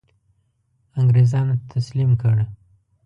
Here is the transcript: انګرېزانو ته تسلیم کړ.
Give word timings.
انګرېزانو 0.99 1.53
ته 1.59 1.65
تسلیم 1.73 2.11
کړ. 2.21 2.35